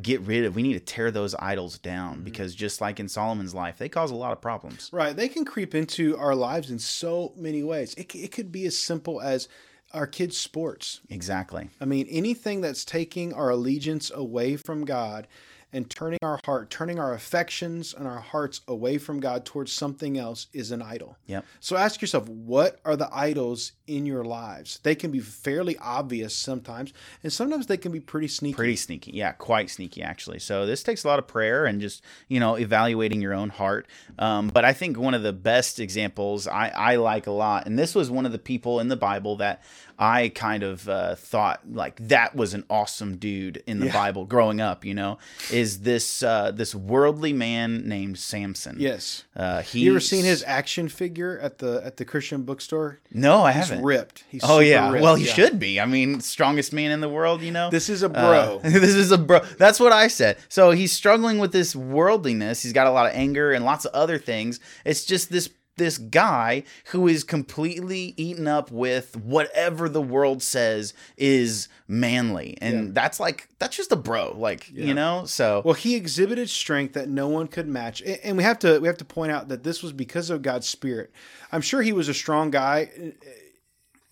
[0.00, 0.56] get rid of.
[0.56, 2.24] We need to tear those idols down mm-hmm.
[2.24, 4.90] because just like in Solomon's life, they cause a lot of problems.
[4.92, 8.66] right they can creep into our lives in so many ways it, it could be
[8.66, 9.48] as simple as
[9.92, 11.70] our kids sports Exactly.
[11.80, 15.28] I mean, anything that's taking our allegiance away from God
[15.74, 20.16] and turning our heart, turning our affections and our hearts away from God towards something
[20.16, 21.18] else is an idol.
[21.26, 21.44] Yep.
[21.60, 24.80] So ask yourself, what are the idols in your lives?
[24.82, 28.54] They can be fairly obvious sometimes, and sometimes they can be pretty sneaky.
[28.56, 32.02] pretty sneaky yeah quite sneaky actually so this takes a lot of prayer and just
[32.28, 33.86] you know evaluating your own heart
[34.18, 37.78] um, but i think one of the best examples I, I like a lot and
[37.78, 39.62] this was one of the people in the bible that
[39.98, 43.92] i kind of uh, thought like that was an awesome dude in the Yeah.
[43.92, 45.18] bible growing up you know
[45.50, 49.24] is this uh, this worldly man named samson Yes.
[49.36, 53.00] uh, he You ever seen his action figure at the at the Christian bookstore?
[53.12, 54.24] no i He's haven't ripped.
[54.28, 54.52] He's ripped.
[54.52, 55.02] Oh yeah, ripped.
[55.02, 55.32] well he Yeah.
[55.32, 55.80] should be.
[55.80, 57.42] I mean, strongest man in the world.
[57.42, 58.60] You know, This is a Uh, bro.
[58.70, 59.40] this is a bro.
[59.58, 60.36] That's what I said.
[60.48, 62.62] So he's struggling with this worldliness.
[62.62, 64.60] He's got a lot of anger and lots of other things.
[64.84, 70.94] It's just this this guy who is completely eaten up with whatever the world says
[71.16, 72.90] is manly, and Yeah.
[72.92, 74.34] that's like that's just a bro.
[74.36, 74.84] Like Yeah.
[74.86, 75.24] you know.
[75.26, 78.86] So Well, he exhibited strength that no one could match, and we have to we
[78.88, 81.10] have to point out that this was because of God's Spirit.
[81.52, 82.90] I'm sure he was a strong guy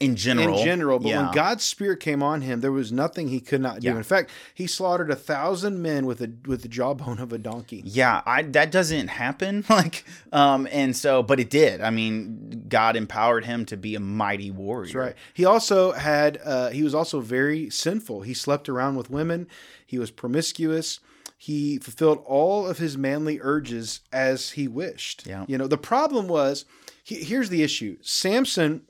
[0.02, 1.22] in general, in general, but yeah.
[1.22, 3.88] when God's Spirit came on him, there was nothing he could not do.
[3.88, 3.96] Yeah.
[3.96, 7.82] In fact, he slaughtered a thousand men with a with the jawbone of a donkey.
[7.84, 9.64] Yeah, I that doesn't happen.
[9.72, 11.80] Like, um, and so, but it did.
[11.80, 14.84] I mean, God empowered him to be a mighty warrior.
[14.84, 15.14] That's right.
[15.32, 18.20] He also had uh, he was also very sinful.
[18.20, 19.48] He slept around with women.
[19.86, 21.00] He was promiscuous.
[21.38, 25.26] He fulfilled all of his manly urges as he wished.
[25.26, 25.44] Yeah.
[25.48, 26.66] You know, the problem was
[27.02, 27.96] he, here's the issue.
[28.00, 28.82] Samson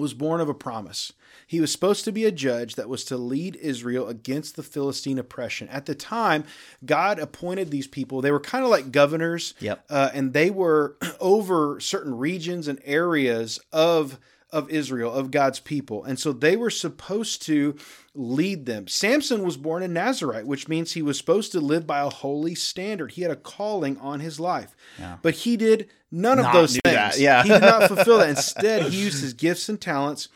[0.00, 1.12] was born of a promise.
[1.46, 5.18] He was supposed to be a judge that was to lead Israel against the Philistine
[5.18, 5.68] oppression.
[5.68, 6.44] At the time,
[6.84, 8.20] God appointed these people.
[8.20, 9.84] They were kind of like governors, Yep.
[9.88, 14.18] uh, and they were over certain regions and areas of
[14.50, 16.04] of Israel, of God's people.
[16.04, 17.76] And so they were supposed to
[18.14, 18.88] lead them.
[18.88, 22.54] Samson was born in Nazarite, which means he was supposed to live by a holy
[22.54, 23.12] standard.
[23.12, 24.74] He had a calling on his life.
[24.98, 25.18] Yeah.
[25.22, 26.94] But he did none of those things.
[26.94, 27.42] that, yeah.
[27.42, 28.28] he did not fulfill that.
[28.36, 30.28] Instead, he used his gifts and talents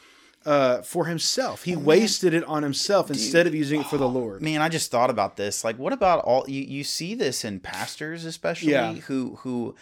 [0.44, 1.64] uh, for himself.
[1.64, 4.42] He wasted it on himself instead of using it for the Lord.
[4.42, 5.64] Man, I just thought about this.
[5.64, 6.62] Like, what about all you?
[6.62, 8.92] You see this in pastors, especially Yeah.
[8.94, 9.74] who who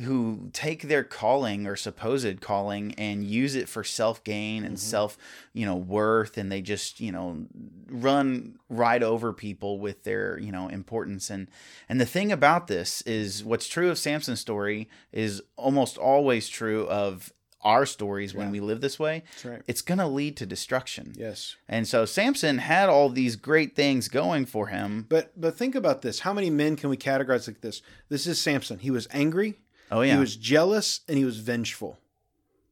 [0.00, 5.16] who take their calling or supposed calling and use it for self gain and self,
[5.52, 7.46] you know, worth, and they just you know
[7.88, 11.30] run right over people with their you know importance.
[11.30, 11.48] And
[11.88, 16.86] and the thing about this is, what's true of Samson's story is almost always true
[16.88, 18.52] of our stories when Yeah.
[18.52, 19.22] we live this way.
[19.44, 19.62] Right.
[19.66, 21.12] It's gonna lead to destruction.
[21.16, 21.56] Yes.
[21.68, 25.06] And so Samson had all these great things going for him.
[25.08, 26.20] But but think about this.
[26.20, 27.82] How many men can we categorize like this?
[28.08, 28.78] This is Samson.
[28.80, 29.54] He was angry.
[29.90, 30.14] Oh yeah.
[30.14, 31.98] He was jealous and he was vengeful.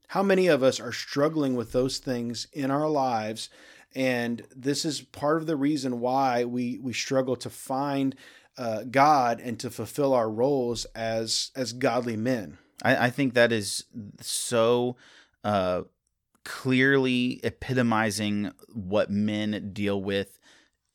[0.08, 3.48] How many of us are struggling with those things in our lives?
[3.94, 8.14] And this is part of the reason why we, we struggle to find
[8.58, 12.58] uh, God and to fulfill our roles as as godly men.
[12.82, 13.84] I, I think that is
[14.20, 14.96] so
[15.44, 15.82] uh,
[16.44, 20.38] clearly epitomizing what men deal with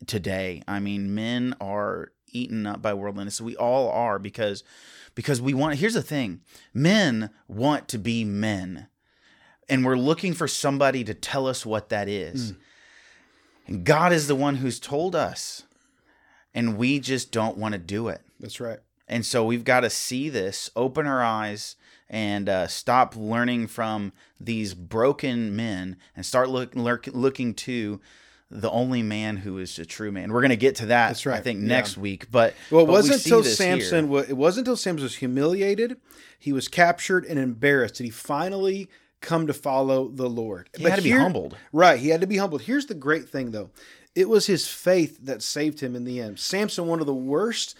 [0.07, 0.61] today.
[0.67, 3.41] I mean, men are eaten up by worldliness.
[3.41, 4.63] We all are because
[5.13, 5.79] because we want.
[5.79, 6.41] Here's the thing:
[6.73, 8.87] men want to be men,
[9.69, 12.51] and we're looking for somebody to tell us what that is.
[12.51, 12.57] Mm.
[13.67, 15.63] And God is the one who's told us,
[16.53, 18.21] and we just don't want to do it.
[18.39, 18.79] That's right.
[19.07, 21.75] And so we've got to see this, open our eyes,
[22.09, 27.99] and uh, stop learning from these broken men and start look, lurk, looking to
[28.51, 30.31] the only man who is a true man.
[30.31, 31.37] We're going to get to that, That's right.
[31.37, 31.67] I think, Yeah.
[31.67, 32.29] next week.
[32.31, 34.09] But Well, it but wasn't until Samson.
[34.09, 34.25] here.
[34.29, 35.97] It wasn't until Samson was humiliated,
[36.37, 38.87] he was captured and embarrassed, that he finally
[39.21, 40.69] come to follow the Lord.
[40.77, 41.57] He had to be humbled.
[41.73, 42.61] Right, he had to be humbled.
[42.63, 43.71] Here's the great thing, though:
[44.13, 46.37] it was his faith that saved him in the end.
[46.39, 47.75] Samson, one of the worst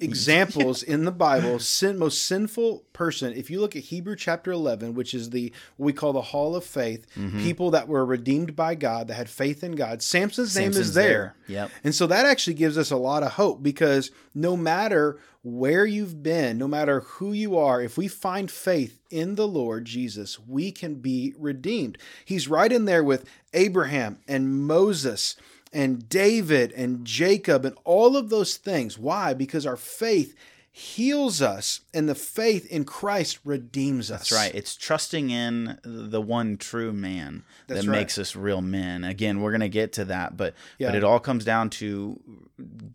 [0.00, 3.32] examples in the Bible, sin, most sinful person.
[3.32, 6.54] If you look at Hebrew chapter 11, which is the what we call the Hall
[6.56, 7.42] of Faith, Mm-hmm.
[7.42, 11.34] people that were redeemed by God, that had faith in God, Samson's, name is there.
[11.48, 11.56] there.
[11.62, 11.70] Yep.
[11.84, 16.22] And so that actually gives us a lot of hope because no matter where you've
[16.22, 20.70] been, no matter who you are, if we find faith in the Lord Jesus, we
[20.72, 21.96] can be redeemed.
[22.24, 23.24] He's right in there with
[23.54, 25.36] Abraham and Moses
[25.72, 28.98] and David and Jacob and all of those things.
[28.98, 29.34] Why?
[29.34, 30.34] Because our faith
[30.70, 34.28] heals us and the faith in Christ redeems us.
[34.28, 34.54] That's right.
[34.54, 37.98] It's trusting in the one true man That's that right.
[37.98, 39.02] makes us real men.
[39.02, 40.88] Again, we're going to get to that, but Yeah.
[40.88, 42.20] but it all comes down to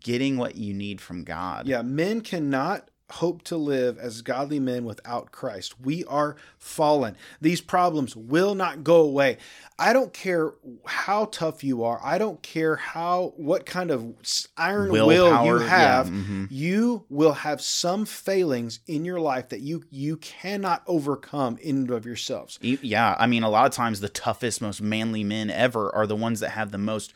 [0.00, 1.66] getting what you need from God.
[1.66, 5.80] Yeah, men cannot hope to live as godly men without Christ.
[5.80, 7.16] We are fallen.
[7.40, 9.38] These problems will not go away.
[9.78, 10.52] I don't care
[10.86, 12.00] how tough you are.
[12.02, 14.14] I don't care how what kind of
[14.56, 16.06] iron will you Willpower, yeah, have.
[16.08, 16.48] mhm.
[16.50, 21.90] You will have some failings in your life that you you cannot overcome in and
[21.90, 22.58] of yourselves.
[22.60, 26.16] Yeah, I mean, a lot of times the toughest, most manly men ever are the
[26.16, 27.12] ones that have the most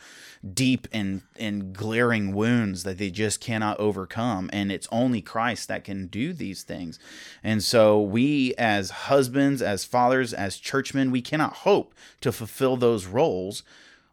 [0.55, 5.85] deep and and glaring wounds that they just cannot overcome, and it's only Christ that
[5.85, 6.99] can do these things.
[7.43, 13.07] And so, we as husbands, as fathers, as churchmen, we cannot hope to fulfill those
[13.07, 13.63] roles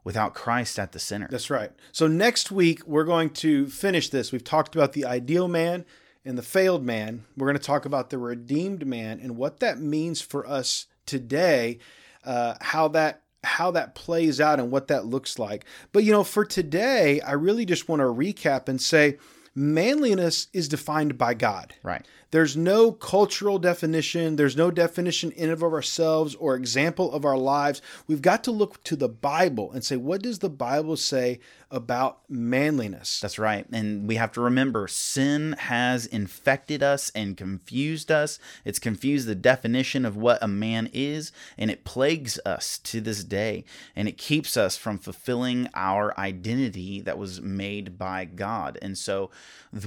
[0.05, 1.27] without Christ at the center.
[1.29, 1.71] That's right.
[1.91, 4.31] So next week we're going to finish this.
[4.31, 5.83] We've talked about the ideal man
[6.23, 7.25] and the failed man.
[7.35, 11.79] We're going to talk about the redeemed man and what that means for us today,
[12.23, 15.65] uh, how that how that plays out and what that looks like.
[15.91, 19.17] But you know, for today, I really just want to recap and say
[19.55, 21.73] manliness is defined by God.
[21.83, 22.05] right.
[22.35, 24.35] There's no cultural definition.
[24.35, 27.81] There's no definition in of ourselves or example of our lives.
[28.07, 31.39] We've got to look to the Bible and say, what does the Bible say
[31.71, 33.21] about manliness?
[33.21, 33.65] That's right.
[33.71, 38.37] And we have to remember sin has infected us and confused us.
[38.65, 43.23] It's confused the definition of what a man is, and it plagues us to this
[43.23, 43.63] day.
[43.95, 48.77] And it keeps us from fulfilling our identity that was made by God.
[48.81, 49.31] And so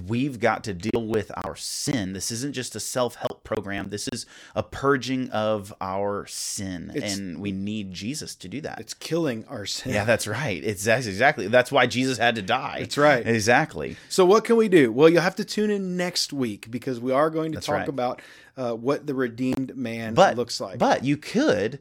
[0.07, 2.15] we've got to deal with our sin.
[2.15, 6.91] This isn't just a self help program, this is a purging of our sin.
[6.95, 8.81] It's- and we need Jesus to do that.
[8.81, 9.93] It's killing our sin.
[9.93, 10.63] Yeah, that's right.
[10.65, 11.49] It's that's exactly.
[11.49, 12.79] That's why Jesus had to die.
[12.81, 13.27] That's right.
[13.27, 13.97] Exactly.
[14.09, 14.93] So what can we do?
[14.93, 17.77] Well, you'll have to tune in next week because we are going to That's talk
[17.77, 17.89] right.
[17.89, 18.23] about
[18.57, 20.79] uh, what the redeemed man But looks like.
[20.79, 21.79] But you could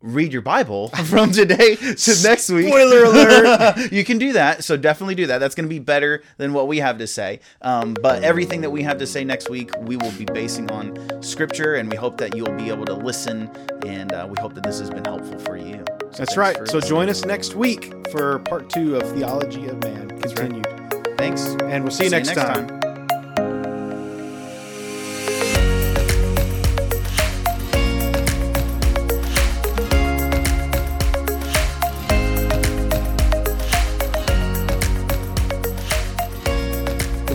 [0.00, 2.68] read your Bible from today to next week.
[2.68, 3.92] Spoiler alert.
[3.92, 4.64] you can do that.
[4.64, 5.38] So definitely do that.
[5.38, 7.40] That's going to be better than what we have to say.
[7.62, 11.22] Um, but everything that we have to say next week, we will be basing on
[11.22, 13.50] Scripture, and we hope that you'll be able to listen.
[13.86, 15.84] And uh, we hope that this has been helpful for you.
[16.10, 16.56] So That's right.
[16.68, 20.66] So join us next week for part two of Theology of Man continued.
[21.18, 21.44] Thanks.
[21.62, 22.66] And we'll see you next time.
[22.66, 22.77] The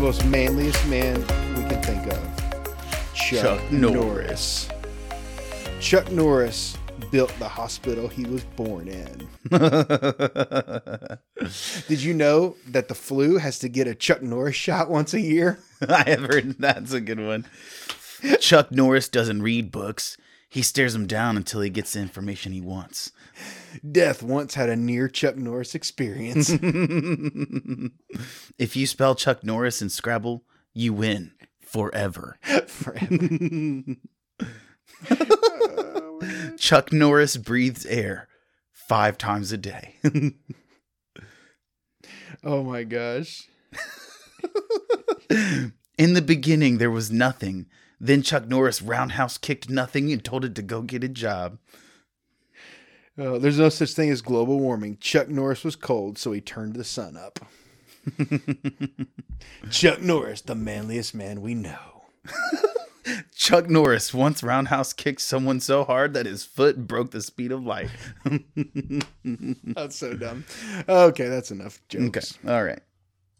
[0.03, 1.17] most manliest man
[1.55, 3.13] we can think of.
[3.13, 4.67] Chuck, Chuck Norris.
[5.79, 6.77] Chuck Norris
[7.09, 9.29] built the hospital he was born in.
[11.87, 15.21] Did you know that the flu has to get a Chuck Norris shot once a
[15.21, 15.59] year?
[15.87, 17.45] I have heard that's a good one.
[18.41, 20.17] Chuck Norris doesn't read books.
[20.53, 23.11] He stares him down until he gets the information he wants.
[23.91, 26.49] Death once had a near Chuck Norris experience.
[28.59, 32.37] If you spell Chuck Norris in Scrabble, you win forever.
[32.67, 33.83] Forever.
[36.59, 38.27] Chuck Norris breathes air
[38.71, 39.95] five times a day.
[42.43, 43.49] Oh my gosh.
[45.97, 47.65] In the beginning, there was nothing.
[48.03, 51.57] Then Chuck Norris roundhouse kicked nothing and told it to go get a job.
[53.17, 54.97] Oh, there's no such thing as global warming.
[54.97, 57.39] Chuck Norris was cold, so he turned the sun up.
[59.71, 62.03] Chuck Norris, the manliest man we know.
[63.35, 67.63] Chuck Norris once roundhouse kicked someone so hard that his foot broke the speed of
[67.63, 67.89] light.
[69.63, 70.43] That's so dumb.
[70.89, 72.37] Okay, that's enough jokes.
[72.43, 72.81] okay, all right.